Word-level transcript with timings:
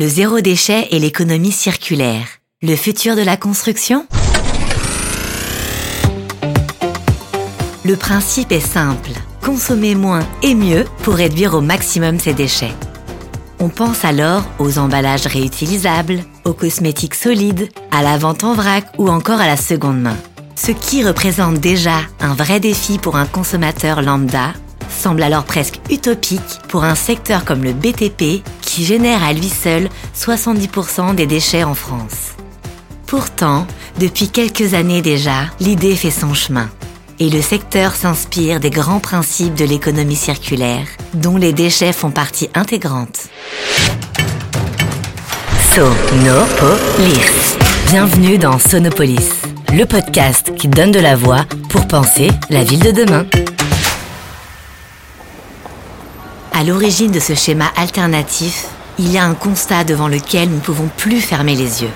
Le 0.00 0.06
zéro 0.06 0.40
déchet 0.40 0.86
et 0.92 1.00
l'économie 1.00 1.50
circulaire. 1.50 2.24
Le 2.62 2.76
futur 2.76 3.16
de 3.16 3.22
la 3.22 3.36
construction? 3.36 4.06
Le 7.84 7.96
principe 7.96 8.52
est 8.52 8.60
simple. 8.60 9.10
Consommer 9.42 9.96
moins 9.96 10.24
et 10.44 10.54
mieux 10.54 10.84
pour 11.02 11.14
réduire 11.14 11.54
au 11.54 11.60
maximum 11.60 12.20
ses 12.20 12.32
déchets. 12.32 12.74
On 13.58 13.70
pense 13.70 14.04
alors 14.04 14.44
aux 14.60 14.78
emballages 14.78 15.26
réutilisables, 15.26 16.20
aux 16.44 16.52
cosmétiques 16.52 17.16
solides, 17.16 17.68
à 17.90 18.04
la 18.04 18.18
vente 18.18 18.44
en 18.44 18.54
vrac 18.54 18.84
ou 18.98 19.08
encore 19.08 19.40
à 19.40 19.48
la 19.48 19.56
seconde 19.56 20.00
main. 20.00 20.16
Ce 20.54 20.70
qui 20.70 21.04
représente 21.04 21.58
déjà 21.58 22.02
un 22.20 22.34
vrai 22.34 22.60
défi 22.60 22.98
pour 22.98 23.16
un 23.16 23.26
consommateur 23.26 24.00
lambda 24.02 24.52
semble 24.88 25.24
alors 25.24 25.44
presque 25.44 25.80
utopique 25.90 26.60
pour 26.68 26.84
un 26.84 26.94
secteur 26.94 27.44
comme 27.44 27.64
le 27.64 27.72
BTP 27.72 28.44
génère 28.84 29.22
à 29.22 29.32
lui 29.32 29.48
seul 29.48 29.88
70% 30.16 31.14
des 31.14 31.26
déchets 31.26 31.64
en 31.64 31.74
France. 31.74 32.34
Pourtant, 33.06 33.66
depuis 33.98 34.28
quelques 34.28 34.74
années 34.74 35.02
déjà, 35.02 35.46
l'idée 35.60 35.96
fait 35.96 36.10
son 36.10 36.34
chemin. 36.34 36.68
Et 37.20 37.30
le 37.30 37.42
secteur 37.42 37.94
s'inspire 37.94 38.60
des 38.60 38.70
grands 38.70 39.00
principes 39.00 39.54
de 39.54 39.64
l'économie 39.64 40.14
circulaire, 40.14 40.86
dont 41.14 41.36
les 41.36 41.52
déchets 41.52 41.92
font 41.92 42.10
partie 42.10 42.48
intégrante. 42.54 43.28
Sonopolis. 45.74 47.56
Bienvenue 47.90 48.38
dans 48.38 48.58
Sonopolis, 48.58 49.30
le 49.72 49.84
podcast 49.84 50.54
qui 50.56 50.68
donne 50.68 50.92
de 50.92 51.00
la 51.00 51.16
voix 51.16 51.44
pour 51.68 51.86
penser 51.88 52.28
la 52.50 52.64
ville 52.64 52.82
de 52.82 52.90
demain. 52.90 53.26
À 56.58 56.64
l'origine 56.64 57.12
de 57.12 57.20
ce 57.20 57.36
schéma 57.36 57.66
alternatif, 57.76 58.66
il 58.98 59.12
y 59.12 59.16
a 59.16 59.24
un 59.24 59.34
constat 59.34 59.84
devant 59.84 60.08
lequel 60.08 60.48
nous 60.48 60.56
ne 60.56 60.60
pouvons 60.60 60.90
plus 60.96 61.20
fermer 61.20 61.54
les 61.54 61.82
yeux. 61.82 61.90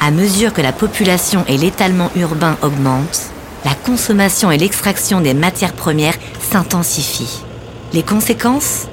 À 0.00 0.10
mesure 0.10 0.52
que 0.52 0.60
la 0.60 0.72
population 0.72 1.44
et 1.46 1.56
l'étalement 1.56 2.10
urbain 2.16 2.58
augmentent, 2.62 3.30
la 3.64 3.76
consommation 3.76 4.50
et 4.50 4.58
l'extraction 4.58 5.20
des 5.20 5.34
matières 5.34 5.74
premières 5.74 6.16
s'intensifient. 6.50 7.44
Les 7.92 8.02
conséquences? 8.02 8.88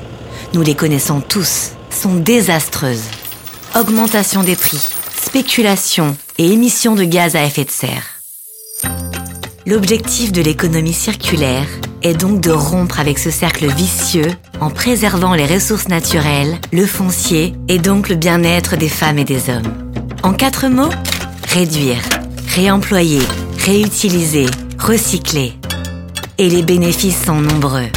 Nous 0.54 0.62
les 0.62 0.76
connaissons 0.76 1.22
tous, 1.22 1.72
sont 1.90 2.14
désastreuses. 2.14 3.10
Augmentation 3.76 4.44
des 4.44 4.56
prix, 4.56 4.94
spéculation 5.20 6.16
et 6.38 6.52
émissions 6.52 6.94
de 6.94 7.04
gaz 7.04 7.36
à 7.36 7.44
effet 7.46 7.66
de 7.66 7.72
serre. 7.72 8.22
L'objectif 9.66 10.32
de 10.32 10.44
l'économie 10.44 10.94
circulaire 10.94 11.66
est 12.02 12.14
donc 12.14 12.42
de 12.42 12.52
rompre 12.52 13.00
avec 13.00 13.19
ce 13.19 13.31
cercle 13.31 13.67
vicieux 13.67 14.31
en 14.59 14.69
préservant 14.69 15.33
les 15.33 15.45
ressources 15.45 15.88
naturelles, 15.88 16.59
le 16.72 16.86
foncier 16.86 17.53
et 17.67 17.80
donc 17.80 18.09
le 18.09 18.16
bien-être 18.16 18.78
des 18.78 18.89
femmes 18.89 19.19
et 19.19 19.25
des 19.25 19.50
hommes. 19.50 19.92
En 20.23 20.33
quatre 20.33 20.67
mots, 20.67 20.89
réduire, 21.47 22.02
réemployer, 22.55 23.22
réutiliser, 23.66 24.47
recycler. 24.77 25.53
Et 26.38 26.50
les 26.50 26.64
bénéfices 26.64 27.25
sont 27.25 27.42
nombreux. 27.42 27.88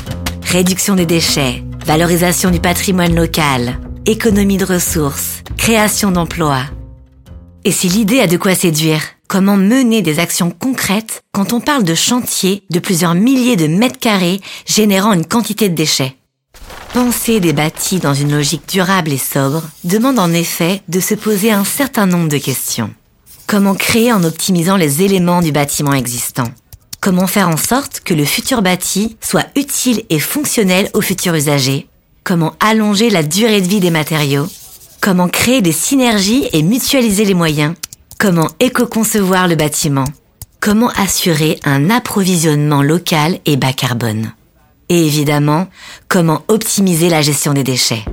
Réduction 0.44 0.94
des 0.94 1.06
déchets, 1.06 1.62
valorisation 1.86 2.50
du 2.50 2.60
patrimoine 2.60 3.14
local, 3.14 3.78
économie 4.06 4.56
de 4.56 4.64
ressources, 4.64 5.42
création 5.56 6.10
d'emplois. 6.10 6.64
Et 7.64 7.70
si 7.70 7.88
l'idée 7.88 8.20
a 8.20 8.26
de 8.26 8.36
quoi 8.36 8.54
séduire, 8.54 9.02
comment 9.32 9.56
mener 9.56 10.02
des 10.02 10.18
actions 10.18 10.50
concrètes 10.50 11.22
quand 11.32 11.54
on 11.54 11.60
parle 11.60 11.84
de 11.84 11.94
chantiers 11.94 12.64
de 12.68 12.78
plusieurs 12.78 13.14
milliers 13.14 13.56
de 13.56 13.66
mètres 13.66 13.98
carrés 13.98 14.42
générant 14.66 15.14
une 15.14 15.24
quantité 15.24 15.70
de 15.70 15.74
déchets. 15.74 16.16
Penser 16.92 17.40
des 17.40 17.54
bâtis 17.54 17.98
dans 17.98 18.12
une 18.12 18.36
logique 18.36 18.68
durable 18.68 19.10
et 19.10 19.16
sobre 19.16 19.62
demande 19.84 20.18
en 20.18 20.34
effet 20.34 20.82
de 20.88 21.00
se 21.00 21.14
poser 21.14 21.50
un 21.50 21.64
certain 21.64 22.04
nombre 22.04 22.28
de 22.28 22.36
questions. 22.36 22.90
Comment 23.46 23.74
créer 23.74 24.12
en 24.12 24.22
optimisant 24.22 24.76
les 24.76 25.00
éléments 25.00 25.40
du 25.40 25.50
bâtiment 25.50 25.94
existant? 25.94 26.52
Comment 27.00 27.26
faire 27.26 27.48
en 27.48 27.56
sorte 27.56 28.00
que 28.00 28.12
le 28.12 28.26
futur 28.26 28.60
bâti 28.60 29.16
soit 29.22 29.46
utile 29.56 30.04
et 30.10 30.20
fonctionnel 30.20 30.90
aux 30.92 31.00
futurs 31.00 31.34
usagers? 31.34 31.86
Comment 32.22 32.52
allonger 32.60 33.08
la 33.08 33.22
durée 33.22 33.62
de 33.62 33.66
vie 33.66 33.80
des 33.80 33.90
matériaux? 33.90 34.46
Comment 35.00 35.28
créer 35.28 35.62
des 35.62 35.72
synergies 35.72 36.50
et 36.52 36.62
mutualiser 36.62 37.24
les 37.24 37.32
moyens? 37.32 37.74
Comment 38.22 38.46
éco-concevoir 38.60 39.48
le 39.48 39.56
bâtiment? 39.56 40.04
Comment 40.60 40.90
assurer 40.90 41.58
un 41.64 41.90
approvisionnement 41.90 42.80
local 42.80 43.40
et 43.46 43.56
bas 43.56 43.72
carbone? 43.72 44.32
Et 44.88 45.04
évidemment, 45.04 45.66
comment 46.06 46.42
optimiser 46.46 47.08
la 47.08 47.20
gestion 47.20 47.52
des 47.52 47.64
déchets? 47.64 48.04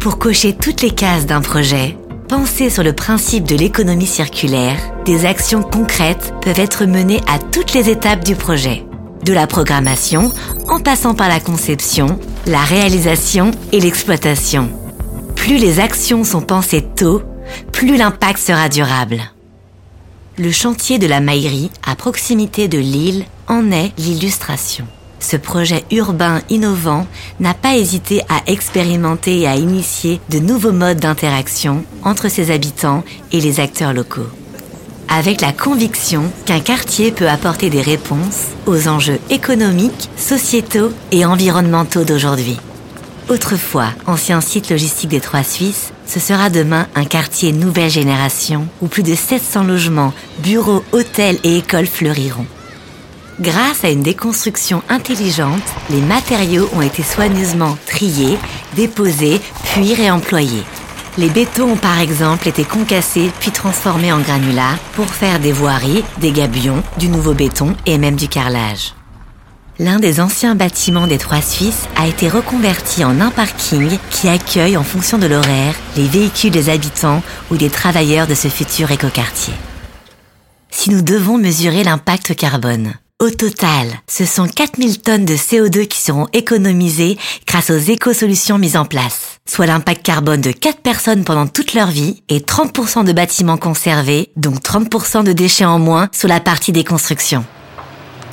Pour 0.00 0.20
cocher 0.20 0.52
toutes 0.52 0.80
les 0.80 0.92
cases 0.92 1.26
d'un 1.26 1.40
projet, 1.40 1.98
pensez 2.28 2.70
sur 2.70 2.84
le 2.84 2.92
principe 2.92 3.48
de 3.48 3.56
l'économie 3.56 4.06
circulaire, 4.06 4.76
des 5.04 5.26
actions 5.26 5.64
concrètes 5.64 6.32
peuvent 6.40 6.60
être 6.60 6.86
menées 6.86 7.20
à 7.26 7.40
toutes 7.40 7.72
les 7.72 7.90
étapes 7.90 8.22
du 8.22 8.36
projet. 8.36 8.84
De 9.24 9.32
la 9.32 9.48
programmation, 9.48 10.30
en 10.68 10.78
passant 10.78 11.16
par 11.16 11.28
la 11.28 11.40
conception, 11.40 12.20
la 12.46 12.62
réalisation 12.62 13.50
et 13.72 13.80
l'exploitation. 13.80 14.70
Plus 15.34 15.58
les 15.58 15.80
actions 15.80 16.22
sont 16.22 16.42
pensées 16.42 16.86
tôt, 16.94 17.22
plus 17.72 17.96
l'impact 17.96 18.38
sera 18.38 18.68
durable. 18.68 19.20
Le 20.36 20.50
chantier 20.50 20.98
de 20.98 21.06
la 21.06 21.20
Maillerie, 21.20 21.70
à 21.86 21.94
proximité 21.94 22.66
de 22.66 22.78
Lille, 22.78 23.24
en 23.46 23.70
est 23.70 23.92
l'illustration. 23.98 24.86
Ce 25.20 25.36
projet 25.36 25.84
urbain 25.90 26.42
innovant 26.50 27.06
n'a 27.40 27.54
pas 27.54 27.76
hésité 27.76 28.22
à 28.28 28.42
expérimenter 28.46 29.40
et 29.40 29.46
à 29.46 29.56
initier 29.56 30.20
de 30.28 30.38
nouveaux 30.38 30.72
modes 30.72 30.98
d'interaction 30.98 31.84
entre 32.02 32.28
ses 32.28 32.50
habitants 32.50 33.04
et 33.32 33.40
les 33.40 33.60
acteurs 33.60 33.94
locaux. 33.94 34.28
Avec 35.08 35.40
la 35.40 35.52
conviction 35.52 36.24
qu'un 36.44 36.60
quartier 36.60 37.12
peut 37.12 37.28
apporter 37.28 37.70
des 37.70 37.80
réponses 37.80 38.48
aux 38.66 38.88
enjeux 38.88 39.20
économiques, 39.30 40.10
sociétaux 40.16 40.90
et 41.12 41.24
environnementaux 41.24 42.04
d'aujourd'hui. 42.04 42.58
Autrefois, 43.30 43.88
ancien 44.06 44.42
site 44.42 44.68
logistique 44.68 45.08
des 45.08 45.20
Trois 45.20 45.42
Suisses, 45.42 45.92
ce 46.06 46.20
sera 46.20 46.50
demain 46.50 46.86
un 46.94 47.06
quartier 47.06 47.52
nouvelle 47.52 47.88
génération 47.90 48.68
où 48.82 48.86
plus 48.86 49.02
de 49.02 49.14
700 49.14 49.64
logements, 49.64 50.12
bureaux, 50.40 50.84
hôtels 50.92 51.38
et 51.42 51.56
écoles 51.56 51.86
fleuriront. 51.86 52.46
Grâce 53.40 53.82
à 53.82 53.88
une 53.88 54.02
déconstruction 54.02 54.82
intelligente, 54.90 55.62
les 55.88 56.02
matériaux 56.02 56.68
ont 56.74 56.82
été 56.82 57.02
soigneusement 57.02 57.78
triés, 57.86 58.38
déposés, 58.76 59.40
puis 59.72 59.94
réemployés. 59.94 60.62
Les 61.16 61.30
bétons 61.30 61.72
ont 61.72 61.76
par 61.76 62.00
exemple 62.00 62.46
été 62.46 62.64
concassés 62.64 63.30
puis 63.40 63.52
transformés 63.52 64.12
en 64.12 64.20
granulats 64.20 64.78
pour 64.94 65.06
faire 65.06 65.40
des 65.40 65.52
voiries, 65.52 66.04
des 66.18 66.32
gabions, 66.32 66.82
du 66.98 67.08
nouveau 67.08 67.32
béton 67.32 67.74
et 67.86 67.96
même 67.96 68.16
du 68.16 68.28
carrelage. 68.28 68.94
L'un 69.80 69.98
des 69.98 70.20
anciens 70.20 70.54
bâtiments 70.54 71.08
des 71.08 71.18
Trois 71.18 71.42
Suisses 71.42 71.88
a 71.96 72.06
été 72.06 72.28
reconverti 72.28 73.04
en 73.04 73.20
un 73.20 73.30
parking 73.30 73.98
qui 74.08 74.28
accueille 74.28 74.76
en 74.76 74.84
fonction 74.84 75.18
de 75.18 75.26
l'horaire 75.26 75.74
les 75.96 76.06
véhicules 76.06 76.52
des 76.52 76.68
habitants 76.68 77.24
ou 77.50 77.56
des 77.56 77.70
travailleurs 77.70 78.28
de 78.28 78.36
ce 78.36 78.46
futur 78.46 78.92
écoquartier. 78.92 79.54
Si 80.70 80.90
nous 80.90 81.02
devons 81.02 81.38
mesurer 81.38 81.82
l'impact 81.82 82.36
carbone, 82.36 82.94
au 83.20 83.30
total, 83.30 83.88
ce 84.08 84.24
sont 84.24 84.46
4000 84.46 85.00
tonnes 85.00 85.24
de 85.24 85.34
CO2 85.34 85.88
qui 85.88 86.00
seront 86.00 86.28
économisées 86.32 87.18
grâce 87.44 87.70
aux 87.70 87.78
éco-solutions 87.78 88.58
mises 88.58 88.76
en 88.76 88.84
place, 88.84 89.38
soit 89.44 89.66
l'impact 89.66 90.04
carbone 90.04 90.40
de 90.40 90.52
4 90.52 90.82
personnes 90.82 91.24
pendant 91.24 91.48
toute 91.48 91.74
leur 91.74 91.88
vie 91.88 92.22
et 92.28 92.40
30% 92.40 93.04
de 93.04 93.12
bâtiments 93.12 93.56
conservés, 93.56 94.30
donc 94.36 94.60
30% 94.62 95.24
de 95.24 95.32
déchets 95.32 95.64
en 95.64 95.80
moins 95.80 96.08
sur 96.12 96.28
la 96.28 96.38
partie 96.38 96.72
des 96.72 96.84
constructions. 96.84 97.44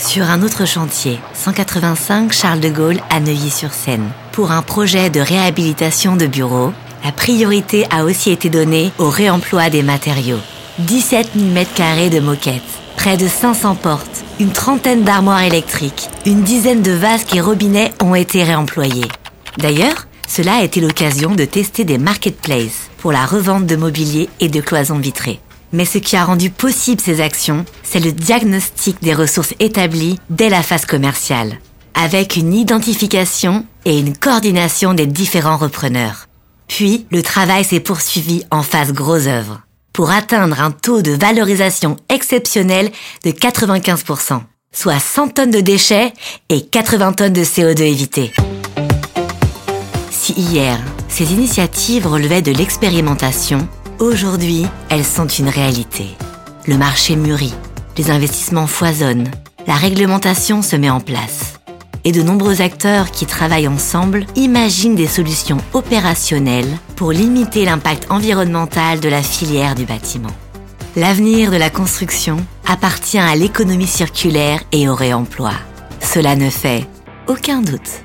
Sur 0.08 0.30
un 0.30 0.42
autre 0.42 0.66
chantier, 0.66 1.20
185 1.36 2.34
Charles 2.34 2.60
de 2.60 2.70
Gaulle 2.70 3.00
à 3.12 3.20
Neuilly-sur-Seine, 3.20 4.10
pour 4.32 4.52
un 4.52 4.64
projet 4.64 5.12
de 5.12 5.20
réhabilitation 5.20 6.16
de 6.16 6.26
bureaux, 6.26 6.74
la 7.06 7.12
priorité 7.12 7.86
a 7.92 8.04
aussi 8.04 8.32
été 8.32 8.50
donnée 8.50 8.92
au 8.98 9.10
réemploi 9.10 9.70
des 9.70 9.84
matériaux. 9.84 10.40
17 10.80 11.32
000 11.36 11.50
m2 11.54 12.10
de 12.10 12.20
moquettes, 12.20 12.62
près 12.98 13.16
de 13.16 13.28
500 13.28 13.76
portes, 13.76 14.24
une 14.40 14.52
trentaine 14.52 15.04
d'armoires 15.04 15.44
électriques, 15.44 16.10
une 16.26 16.42
dizaine 16.42 16.82
de 16.82 16.92
vasques 16.92 17.36
et 17.36 17.42
robinets 17.42 17.94
ont 18.02 18.16
été 18.16 18.44
réemployés. 18.44 19.08
D'ailleurs, 19.60 20.08
cela 20.28 20.56
a 20.56 20.64
été 20.64 20.82
l'occasion 20.82 21.36
de 21.36 21.46
tester 21.46 21.84
des 21.86 22.00
marketplaces 22.00 22.90
pour 22.98 23.12
la 23.12 23.26
revente 23.26 23.68
de 23.68 23.76
mobilier 23.76 24.30
et 24.40 24.50
de 24.50 24.62
cloisons 24.62 25.00
vitrées. 25.00 25.40
Mais 25.74 25.86
ce 25.86 25.98
qui 25.98 26.16
a 26.16 26.26
rendu 26.26 26.50
possible 26.50 27.02
ces 27.02 27.22
actions, 27.22 27.66
c'est 27.84 28.00
le 28.00 28.12
diagnostic 28.12 29.02
des 29.02 29.14
ressources 29.14 29.54
établies 29.60 30.20
dès 30.30 30.50
la 30.50 30.64
phase 30.64 30.86
commerciale, 30.86 31.60
avec 31.94 32.36
une 32.36 32.54
identification 32.54 33.66
et 33.86 33.98
une 33.98 34.16
coordination 34.16 34.94
des 34.94 35.08
différents 35.08 35.58
repreneurs. 35.58 36.28
Puis, 36.68 37.06
le 37.12 37.22
travail 37.22 37.64
s'est 37.64 37.80
poursuivi 37.80 38.44
en 38.52 38.64
phase 38.64 38.94
gros 38.94 39.28
œuvre, 39.28 39.62
pour 39.94 40.12
atteindre 40.12 40.62
un 40.62 40.72
taux 40.72 41.02
de 41.02 41.12
valorisation 41.12 41.98
exceptionnel 42.10 42.92
de 43.26 43.32
95%, 43.32 44.42
soit 44.72 45.00
100 45.00 45.30
tonnes 45.30 45.52
de 45.52 45.60
déchets 45.60 46.14
et 46.50 46.62
80 46.62 47.14
tonnes 47.14 47.34
de 47.34 47.44
CO2 47.44 47.82
évitées. 47.82 48.32
Si 50.12 50.34
hier, 50.34 50.80
ces 51.10 51.34
initiatives 51.34 52.08
relevaient 52.08 52.42
de 52.42 52.54
l'expérimentation, 52.54 53.68
aujourd'hui, 54.02 54.66
elles 54.90 55.06
sont 55.06 55.28
une 55.28 55.48
réalité. 55.48 56.08
Le 56.68 56.78
marché 56.78 57.16
mûrit, 57.16 57.54
les 57.98 58.10
investissements 58.10 58.68
foisonnent, 58.68 59.30
la 59.68 59.76
réglementation 59.76 60.62
se 60.62 60.76
met 60.76 60.90
en 60.90 61.00
place. 61.00 61.60
Et 62.04 62.12
de 62.12 62.24
nombreux 62.24 62.62
acteurs 62.62 63.12
qui 63.12 63.28
travaillent 63.28 63.68
ensemble 63.68 64.26
imaginent 64.36 64.96
des 64.96 65.08
solutions 65.08 65.60
opérationnelles 65.74 66.78
pour 66.96 67.12
limiter 67.12 67.64
l'impact 67.64 68.08
environnemental 68.10 69.00
de 69.00 69.10
la 69.10 69.22
filière 69.22 69.76
du 69.76 69.86
bâtiment. 69.86 70.36
L'avenir 70.96 71.52
de 71.52 71.58
la 71.58 71.70
construction 71.70 72.38
appartient 72.68 73.20
à 73.20 73.36
l'économie 73.36 73.88
circulaire 73.88 74.64
et 74.72 74.90
au 74.90 74.96
réemploi. 74.96 75.54
Cela 76.00 76.36
ne 76.36 76.50
fait 76.50 76.88
aucun 77.28 77.62
doute. 77.62 78.02